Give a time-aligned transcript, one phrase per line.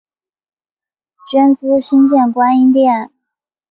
[1.29, 3.11] 捐资新建观音殿。